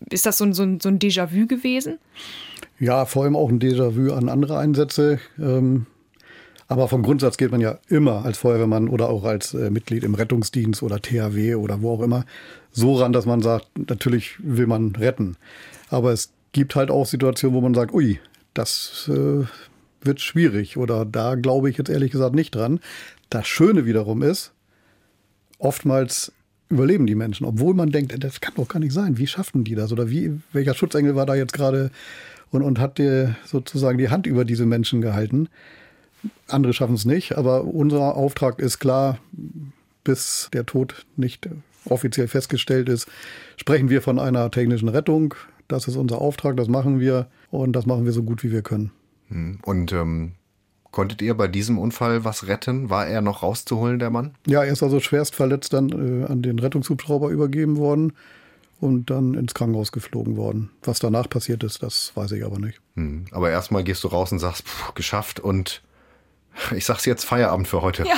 [0.09, 1.99] ist das so ein, so ein, so ein Déjà-vu gewesen?
[2.79, 5.19] Ja, vor allem auch ein Déjà-vu an andere Einsätze.
[5.39, 5.87] Ähm
[6.67, 10.15] aber vom Grundsatz geht man ja immer als Feuerwehrmann oder auch als äh, Mitglied im
[10.15, 12.25] Rettungsdienst oder THW oder wo auch immer
[12.71, 15.37] so ran, dass man sagt, natürlich will man retten.
[15.89, 18.19] Aber es gibt halt auch Situationen, wo man sagt, ui,
[18.53, 19.45] das äh,
[20.01, 22.79] wird schwierig oder da glaube ich jetzt ehrlich gesagt nicht dran.
[23.29, 24.51] Das Schöne wiederum ist,
[25.59, 26.31] oftmals
[26.69, 29.19] überleben die Menschen, obwohl man denkt, das kann doch gar nicht sein.
[29.19, 29.91] Wie schaffen die das?
[29.91, 31.91] Oder wie, welcher Schutzengel war da jetzt gerade
[32.49, 35.49] und, und hat dir sozusagen die Hand über diese Menschen gehalten?
[36.47, 39.17] Andere schaffen es nicht, aber unser Auftrag ist klar,
[40.03, 41.49] bis der Tod nicht
[41.85, 43.07] offiziell festgestellt ist,
[43.57, 45.35] sprechen wir von einer technischen Rettung.
[45.67, 48.61] Das ist unser Auftrag, das machen wir und das machen wir so gut wie wir
[48.61, 48.91] können.
[49.29, 49.59] Hm.
[49.63, 50.33] Und ähm,
[50.91, 52.89] konntet ihr bei diesem Unfall was retten?
[52.89, 54.35] War er noch rauszuholen, der Mann?
[54.45, 58.13] Ja, er ist also schwerst verletzt dann äh, an den Rettungshubschrauber übergeben worden
[58.79, 60.69] und dann ins Krankenhaus geflogen worden.
[60.83, 62.79] Was danach passiert ist, das weiß ich aber nicht.
[62.95, 63.25] Hm.
[63.31, 65.81] Aber erstmal gehst du raus und sagst, pff, geschafft und
[66.75, 68.03] ich sag's jetzt Feierabend für heute.
[68.03, 68.15] Ja.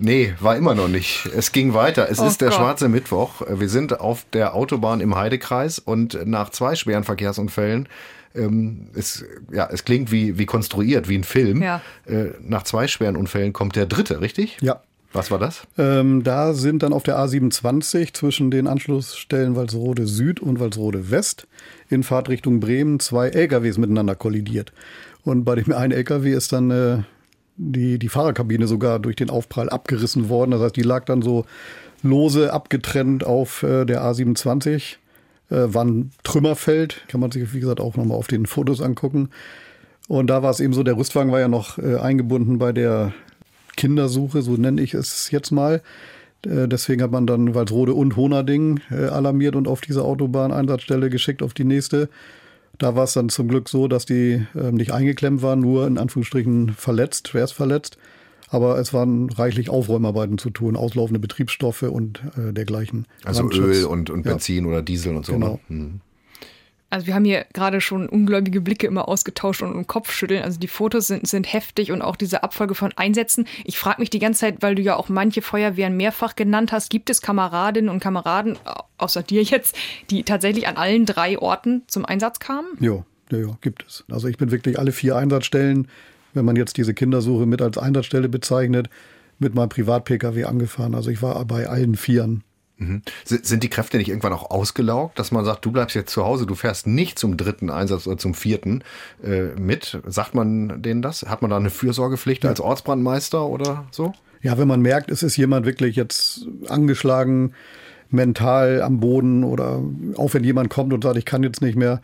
[0.00, 1.26] Nee, war immer noch nicht.
[1.36, 2.08] Es ging weiter.
[2.08, 2.58] Es oh ist der Gott.
[2.58, 3.42] schwarze Mittwoch.
[3.48, 7.88] Wir sind auf der Autobahn im Heidekreis und nach zwei schweren Verkehrsunfällen
[8.34, 11.62] ähm, es, ja, es klingt wie, wie konstruiert, wie ein Film.
[11.62, 11.82] Ja.
[12.06, 14.58] Äh, nach zwei schweren Unfällen kommt der dritte, richtig?
[14.60, 14.82] Ja.
[15.12, 15.66] Was war das?
[15.78, 21.46] Ähm, da sind dann auf der A27 zwischen den Anschlussstellen Walsrode Süd und Walsrode West
[21.88, 24.72] in Fahrtrichtung Bremen zwei LKWs miteinander kollidiert.
[25.24, 26.98] Und bei dem einen LKW ist dann äh,
[27.58, 30.52] die, die Fahrerkabine sogar durch den Aufprall abgerissen worden.
[30.52, 31.44] Das heißt, die lag dann so
[32.02, 34.96] lose abgetrennt auf äh, der A27.
[35.50, 39.30] Äh, war ein Trümmerfeld, kann man sich, wie gesagt, auch nochmal auf den Fotos angucken.
[40.06, 43.12] Und da war es eben so, der Rüstwagen war ja noch äh, eingebunden bei der
[43.76, 45.82] Kindersuche, so nenne ich es jetzt mal.
[46.46, 51.42] Äh, deswegen hat man dann Walsrode und Honerding äh, alarmiert und auf diese Autobahneinsatzstelle geschickt,
[51.42, 52.08] auf die nächste.
[52.78, 55.98] Da war es dann zum Glück so, dass die äh, nicht eingeklemmt waren, nur in
[55.98, 57.98] Anführungsstrichen verletzt, schwerst verletzt.
[58.50, 63.06] Aber es waren reichlich Aufräumarbeiten zu tun, auslaufende Betriebsstoffe und äh, dergleichen.
[63.24, 64.70] Also Öl und, und Benzin ja.
[64.70, 65.32] oder Diesel und so.
[65.32, 65.38] Ne?
[65.38, 65.60] Genau.
[65.68, 65.76] Ne?
[65.76, 66.00] Hm.
[66.90, 70.42] Also wir haben hier gerade schon ungläubige Blicke immer ausgetauscht und, und Kopfschütteln.
[70.42, 73.46] Also die Fotos sind, sind heftig und auch diese Abfolge von Einsätzen.
[73.64, 76.88] Ich frage mich die ganze Zeit, weil du ja auch manche Feuerwehren mehrfach genannt hast,
[76.88, 78.58] gibt es Kameradinnen und Kameraden,
[78.96, 79.76] außer dir jetzt,
[80.10, 82.68] die tatsächlich an allen drei Orten zum Einsatz kamen?
[82.80, 84.04] Ja, ja, ja, gibt es.
[84.10, 85.88] Also ich bin wirklich alle vier Einsatzstellen,
[86.32, 88.88] wenn man jetzt diese Kindersuche mit als Einsatzstelle bezeichnet,
[89.38, 90.94] mit meinem Privat-Pkw angefahren.
[90.94, 92.44] Also ich war bei allen Vieren
[92.78, 93.02] Mhm.
[93.24, 96.46] Sind die Kräfte nicht irgendwann auch ausgelaugt, dass man sagt, du bleibst jetzt zu Hause,
[96.46, 98.84] du fährst nicht zum dritten Einsatz oder zum vierten
[99.22, 100.00] äh, mit?
[100.06, 101.22] Sagt man denen das?
[101.22, 102.50] Hat man da eine Fürsorgepflicht ja.
[102.50, 104.12] als Ortsbrandmeister oder so?
[104.42, 107.52] Ja, wenn man merkt, es ist jemand wirklich jetzt angeschlagen,
[108.10, 109.82] mental am Boden oder
[110.16, 112.00] auch wenn jemand kommt und sagt, ich kann jetzt nicht mehr.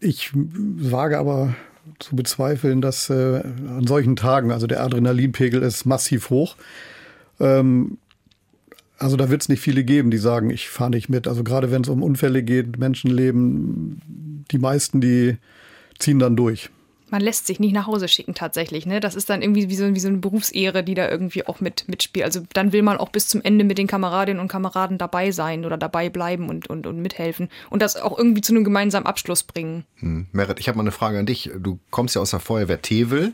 [0.00, 1.54] Ich wage aber
[1.98, 6.56] zu bezweifeln, dass äh, an solchen Tagen, also der Adrenalinpegel ist massiv hoch.
[7.40, 7.98] Ähm,
[8.98, 11.28] Also da wird es nicht viele geben, die sagen, ich fahre nicht mit.
[11.28, 15.38] Also gerade wenn es um Unfälle geht, Menschenleben, die meisten, die
[15.98, 16.70] ziehen dann durch
[17.10, 18.86] man lässt sich nicht nach Hause schicken tatsächlich.
[18.86, 19.00] Ne?
[19.00, 21.88] Das ist dann irgendwie wie so, wie so eine Berufsehre, die da irgendwie auch mit
[21.88, 22.24] mitspielt.
[22.24, 25.64] Also dann will man auch bis zum Ende mit den Kameradinnen und Kameraden dabei sein
[25.64, 29.42] oder dabei bleiben und, und, und mithelfen und das auch irgendwie zu einem gemeinsamen Abschluss
[29.42, 29.84] bringen.
[29.96, 30.26] Hm.
[30.32, 31.50] Merit, ich habe mal eine Frage an dich.
[31.58, 33.32] Du kommst ja aus der Feuerwehr Tevel.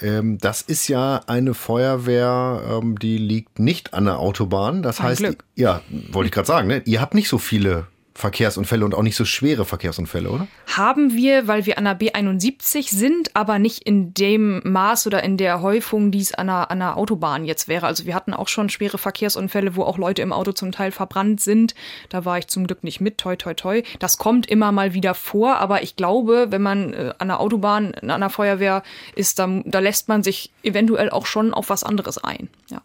[0.00, 4.82] Ähm, das ist ja eine Feuerwehr, ähm, die liegt nicht an der Autobahn.
[4.82, 5.44] Das Ein heißt, Glück.
[5.54, 6.82] ja, wollte ich gerade sagen, ne?
[6.84, 7.86] ihr habt nicht so viele
[8.20, 10.46] Verkehrsunfälle und auch nicht so schwere Verkehrsunfälle, oder?
[10.66, 15.36] Haben wir, weil wir an der B71 sind, aber nicht in dem Maß oder in
[15.36, 17.86] der Häufung, die es an einer, an einer Autobahn jetzt wäre.
[17.86, 21.40] Also wir hatten auch schon schwere Verkehrsunfälle, wo auch Leute im Auto zum Teil verbrannt
[21.40, 21.74] sind.
[22.08, 23.82] Da war ich zum Glück nicht mit, toi, toi, toi.
[23.98, 27.94] Das kommt immer mal wieder vor, aber ich glaube, wenn man äh, an der Autobahn,
[27.94, 28.82] an einer Feuerwehr
[29.14, 32.48] ist, da, da lässt man sich eventuell auch schon auf was anderes ein.
[32.70, 32.82] Ja.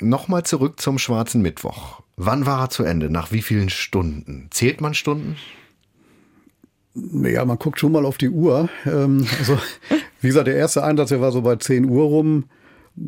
[0.00, 2.02] Nochmal zurück zum Schwarzen Mittwoch.
[2.16, 3.10] Wann war er zu Ende?
[3.10, 4.48] Nach wie vielen Stunden?
[4.50, 5.36] Zählt man Stunden?
[6.94, 8.68] Ja, man guckt schon mal auf die Uhr.
[8.86, 9.58] Ähm, also,
[10.20, 12.44] wie gesagt, der erste Einsatz, der war so bei 10 Uhr rum.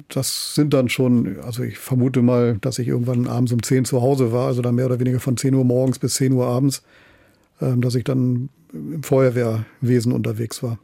[0.08, 4.00] Das sind dann schon, also ich vermute mal, dass ich irgendwann abends um 10 zu
[4.00, 6.84] Hause war, also dann mehr oder weniger von 10 Uhr morgens bis 10 Uhr abends,
[7.60, 10.78] ähm, dass ich dann im Feuerwehrwesen unterwegs war.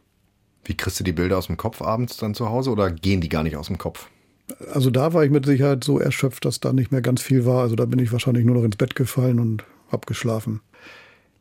[0.65, 3.29] Wie kriegst du die Bilder aus dem Kopf abends dann zu Hause oder gehen die
[3.29, 4.09] gar nicht aus dem Kopf?
[4.73, 7.61] Also da war ich mit Sicherheit so erschöpft, dass da nicht mehr ganz viel war.
[7.61, 10.61] Also da bin ich wahrscheinlich nur noch ins Bett gefallen und hab geschlafen.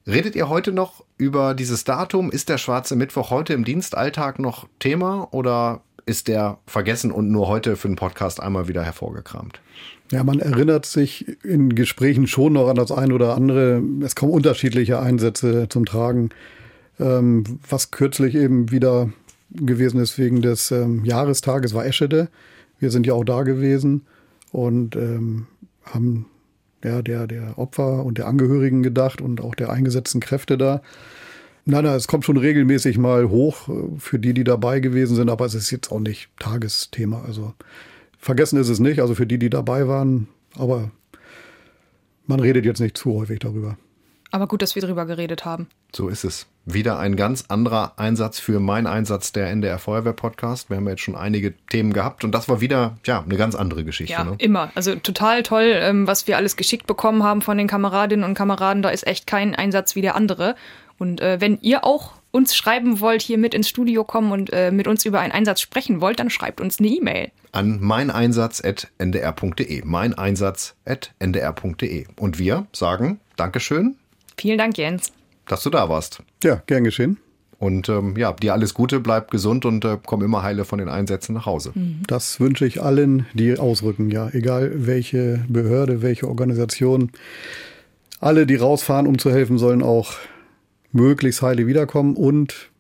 [0.07, 2.31] Redet ihr heute noch über dieses Datum?
[2.31, 7.49] Ist der schwarze Mittwoch heute im Dienstalltag noch Thema oder ist der vergessen und nur
[7.49, 9.61] heute für den Podcast einmal wieder hervorgekramt?
[10.13, 13.83] Ja, man erinnert sich in Gesprächen schon noch an das eine oder andere.
[14.03, 16.31] Es kommen unterschiedliche Einsätze zum Tragen.
[17.01, 19.11] Ähm, was kürzlich eben wieder
[19.51, 22.29] gewesen ist wegen des ähm, Jahrestages war Eschede.
[22.79, 24.03] Wir sind ja auch da gewesen
[24.53, 25.47] und ähm,
[25.85, 26.27] haben
[26.85, 30.83] ja, der, der Opfer und der Angehörigen gedacht und auch der eingesetzten Kräfte da.
[31.65, 35.29] Nein, nein, es kommt schon regelmäßig mal hoch äh, für die, die dabei gewesen sind,
[35.29, 37.25] aber es ist jetzt auch nicht Tagesthema.
[37.27, 37.55] Also
[38.19, 40.91] vergessen ist es nicht, also für die, die dabei waren, aber
[42.27, 43.77] man redet jetzt nicht zu häufig darüber.
[44.31, 45.69] Aber gut, dass wir darüber geredet haben.
[45.95, 46.47] So ist es.
[46.65, 50.69] Wieder ein ganz anderer Einsatz für mein Einsatz der NDR Feuerwehr Podcast.
[50.69, 53.55] Wir haben ja jetzt schon einige Themen gehabt und das war wieder ja eine ganz
[53.55, 54.13] andere Geschichte.
[54.13, 54.35] Ja, ne?
[54.39, 54.73] immer.
[54.75, 58.83] Also total toll, ähm, was wir alles geschickt bekommen haben von den Kameradinnen und Kameraden.
[58.83, 60.57] Da ist echt kein Einsatz wie der andere.
[60.99, 64.71] Und äh, wenn ihr auch uns schreiben wollt, hier mit ins Studio kommen und äh,
[64.71, 67.33] mit uns über einen Einsatz sprechen wollt, dann schreibt uns eine E-Mail.
[67.53, 69.85] An meineinsatz.ndr.de.
[69.85, 72.07] Meineinsatz.ndr.de.
[72.17, 73.97] Und wir sagen Dankeschön.
[74.37, 75.13] Vielen Dank, Jens
[75.47, 76.23] dass du da warst.
[76.45, 77.19] Ja, gern geschehen.
[77.59, 80.91] Und ähm, ja, dir alles Gute, bleib gesund und äh, komm immer heile von den
[80.91, 81.73] Einsätzen nach Hause.
[81.75, 82.03] Mhm.
[82.07, 84.29] Das wünsche ich allen, die ausrücken, ja.
[84.29, 87.13] Egal welche Behörde, welche Organisation.
[88.21, 90.13] Alle, die rausfahren, um zu helfen, sollen auch
[90.93, 92.15] möglichst heile wiederkommen.
[92.15, 92.71] Und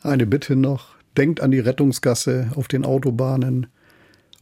[0.00, 3.66] eine Bitte noch, denkt an die Rettungsgasse auf den Autobahnen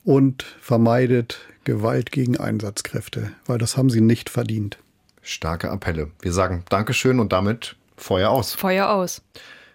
[0.05, 4.79] und vermeidet Gewalt gegen Einsatzkräfte, weil das haben sie nicht verdient.
[5.27, 6.13] Starke Appelle.
[6.21, 8.55] Wir sagen Dankeschön und damit Feuer aus.
[8.55, 9.23] Feuer aus.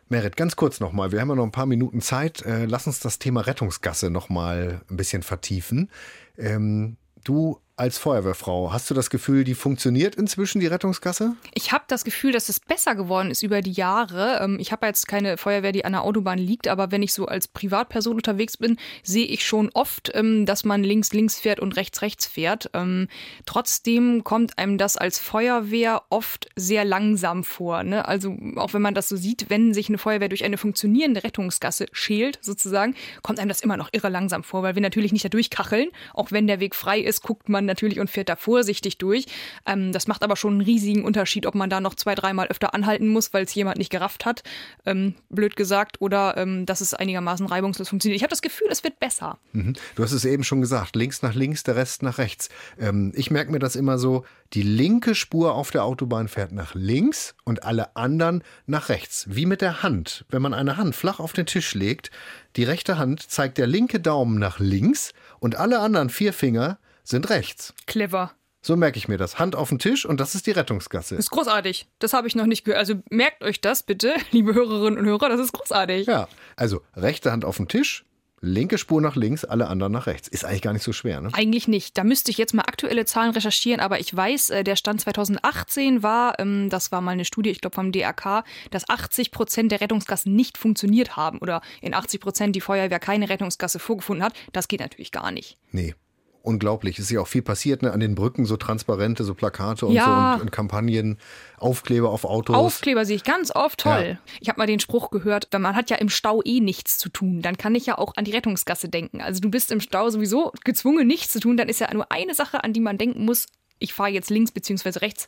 [0.08, 1.12] Merit, ganz kurz nochmal.
[1.12, 2.42] Wir haben ja noch ein paar Minuten Zeit.
[2.46, 5.90] Äh, lass uns das Thema Rettungsgasse nochmal ein bisschen vertiefen.
[6.38, 11.36] Ähm, du als Feuerwehrfrau, hast du das Gefühl, die funktioniert inzwischen, die Rettungsgasse?
[11.56, 14.39] Ich habe das Gefühl, dass es besser geworden ist über die Jahre.
[14.39, 17.26] Ähm, ich habe jetzt keine Feuerwehr, die an der Autobahn liegt, aber wenn ich so
[17.26, 21.76] als Privatperson unterwegs bin, sehe ich schon oft, ähm, dass man links links fährt und
[21.76, 22.70] rechts rechts fährt.
[22.76, 23.08] Ähm,
[23.48, 27.82] trotzdem kommt einem das als Feuerwehr oft sehr langsam vor.
[27.82, 28.08] Ne?
[28.08, 31.88] Also auch wenn man das so sieht, wenn sich eine Feuerwehr durch eine funktionierende Rettungsgasse
[31.94, 35.30] schält, sozusagen, kommt einem das immer noch irre langsam vor, weil wir natürlich nicht da
[35.30, 35.89] durchkacheln.
[36.13, 39.25] Auch wenn der Weg frei ist, guckt man natürlich und fährt da vorsichtig durch.
[39.65, 42.73] Ähm, das macht aber schon einen riesigen Unterschied, ob man da noch zwei, dreimal öfter
[42.73, 44.43] anhalten muss, weil es jemand nicht gerafft hat,
[44.86, 48.17] ähm, blöd gesagt, oder ähm, dass es einigermaßen reibungslos funktioniert.
[48.17, 49.38] Ich habe das Gefühl, es wird besser.
[49.53, 49.73] Mhm.
[49.95, 52.49] Du hast es eben schon gesagt, links nach links, der Rest nach rechts.
[52.79, 56.75] Ähm, ich merke mir das immer so, die linke Spur auf der Autobahn fährt nach
[56.75, 59.25] links und alle anderen nach rechts.
[59.29, 60.25] Wie mit der Hand.
[60.29, 62.12] Wenn man eine Hand flach auf den Tisch legt,
[62.57, 66.79] die rechte Hand zeigt der linke Daumen nach links und alle anderen vier Finger
[67.12, 67.74] sind rechts.
[67.86, 68.32] Clever.
[68.63, 69.39] So merke ich mir das.
[69.39, 71.15] Hand auf den Tisch und das ist die Rettungsgasse.
[71.15, 71.88] Das ist großartig.
[71.97, 72.80] Das habe ich noch nicht gehört.
[72.80, 76.08] Also merkt euch das bitte, liebe Hörerinnen und Hörer, das ist großartig.
[76.08, 78.06] Ja, also rechte Hand auf den Tisch,
[78.39, 80.28] linke Spur nach links, alle anderen nach rechts.
[80.28, 81.30] Ist eigentlich gar nicht so schwer, ne?
[81.34, 81.97] Eigentlich nicht.
[81.97, 86.04] Da müsste ich jetzt mal aktuelle Zahlen recherchieren, aber ich weiß, äh, der Stand 2018
[86.04, 89.82] war, ähm, das war mal eine Studie, ich glaube vom DRK, dass 80 Prozent der
[89.82, 94.34] Rettungsgassen nicht funktioniert haben oder in 80 Prozent die Feuerwehr keine Rettungsgasse vorgefunden hat.
[94.54, 95.58] Das geht natürlich gar nicht.
[95.71, 95.95] Nee.
[96.43, 96.97] Unglaublich.
[96.99, 97.91] Es ist ja auch viel passiert, ne?
[97.91, 100.06] An den Brücken so Transparente, so Plakate und Ja.
[100.06, 101.17] so und, und Kampagnen,
[101.58, 102.56] Aufkleber auf Autos.
[102.56, 104.17] Aufkleber sehe ich ganz oft toll.
[104.19, 104.34] Ja.
[104.39, 107.10] Ich habe mal den Spruch gehört, wenn man hat ja im Stau eh nichts zu
[107.10, 109.21] tun, dann kann ich ja auch an die Rettungsgasse denken.
[109.21, 112.34] Also du bist im Stau sowieso gezwungen, nichts zu tun, dann ist ja nur eine
[112.36, 113.45] Sache, an die man denken muss.
[113.80, 115.27] Ich fahre jetzt links beziehungsweise rechts.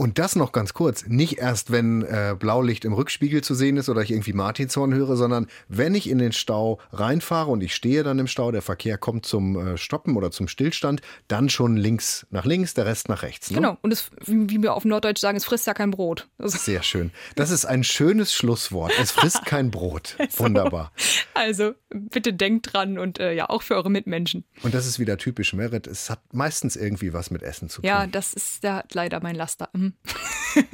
[0.00, 1.04] Und das noch ganz kurz.
[1.08, 5.14] Nicht erst, wenn äh, Blaulicht im Rückspiegel zu sehen ist oder ich irgendwie Martinshorn höre,
[5.14, 8.96] sondern wenn ich in den Stau reinfahre und ich stehe dann im Stau, der Verkehr
[8.96, 13.20] kommt zum äh, Stoppen oder zum Stillstand, dann schon links nach links, der Rest nach
[13.20, 13.50] rechts.
[13.50, 13.56] Ne?
[13.56, 13.76] Genau.
[13.82, 16.30] Und es, wie wir auf Norddeutsch sagen, es frisst ja kein Brot.
[16.38, 17.10] Also, Sehr schön.
[17.36, 18.94] Das ist ein schönes Schlusswort.
[18.98, 20.16] Es frisst kein Brot.
[20.38, 20.92] Wunderbar.
[21.34, 24.44] also bitte denkt dran und äh, ja, auch für eure Mitmenschen.
[24.62, 25.86] Und das ist wieder typisch Merit.
[25.86, 27.86] Es hat meistens irgendwie was mit Essen zu tun.
[27.86, 29.68] Ja, das ist ja leider mein Laster.
[29.74, 29.89] Mhm.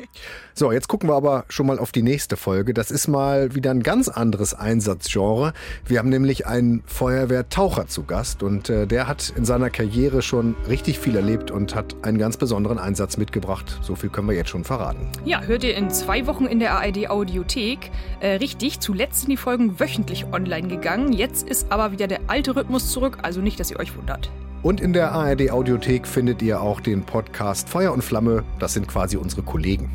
[0.59, 2.73] So, jetzt gucken wir aber schon mal auf die nächste Folge.
[2.73, 5.53] Das ist mal wieder ein ganz anderes Einsatzgenre.
[5.85, 10.57] Wir haben nämlich einen Feuerwehrtaucher zu Gast und äh, der hat in seiner Karriere schon
[10.67, 13.79] richtig viel erlebt und hat einen ganz besonderen Einsatz mitgebracht.
[13.83, 15.07] So viel können wir jetzt schon verraten.
[15.27, 17.91] Ja, hört ihr in zwei Wochen in der ARD Audiothek.
[18.21, 21.13] Äh, richtig, zuletzt sind die Folgen wöchentlich online gegangen.
[21.13, 24.31] Jetzt ist aber wieder der alte Rhythmus zurück, also nicht, dass ihr euch wundert.
[24.67, 28.43] Und in der ARD Audiothek findet ihr auch den Podcast Feuer und Flamme.
[28.59, 29.89] Das sind quasi unsere Kollegen.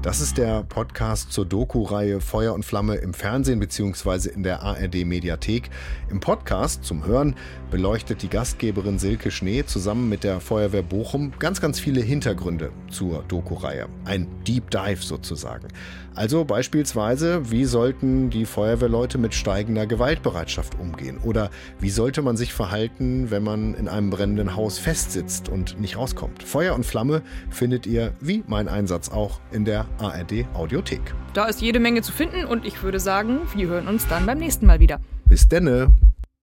[0.00, 4.30] Das ist der Podcast zur Doku-Reihe Feuer und Flamme im Fernsehen bzw.
[4.30, 5.68] in der ARD Mediathek.
[6.10, 7.34] Im Podcast zum Hören
[7.70, 13.24] beleuchtet die Gastgeberin Silke Schnee zusammen mit der Feuerwehr Bochum ganz, ganz viele Hintergründe zur
[13.28, 13.88] Doku-Reihe.
[14.06, 15.68] Ein Deep Dive sozusagen.
[16.14, 21.18] Also beispielsweise, wie sollten die Feuerwehrleute mit steigender Gewaltbereitschaft umgehen?
[21.22, 21.50] Oder
[21.80, 26.44] wie sollte man sich verhalten, wenn man in einem brennenden Haus festsitzt und nicht rauskommt?
[26.44, 31.02] Feuer und Flamme findet ihr, wie mein Einsatz auch, in der ARD Audiothek.
[31.32, 34.38] Da ist jede Menge zu finden und ich würde sagen, wir hören uns dann beim
[34.38, 35.00] nächsten Mal wieder.
[35.26, 35.92] Bis denne!